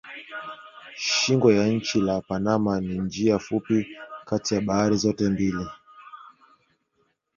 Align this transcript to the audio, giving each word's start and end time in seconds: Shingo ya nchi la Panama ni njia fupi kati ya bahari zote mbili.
Shingo 1.15 1.51
ya 1.51 1.67
nchi 1.67 2.01
la 2.01 2.21
Panama 2.21 2.81
ni 2.81 2.99
njia 2.99 3.39
fupi 3.39 3.87
kati 4.25 4.55
ya 4.55 4.61
bahari 4.61 4.97
zote 4.97 5.29
mbili. 5.29 5.67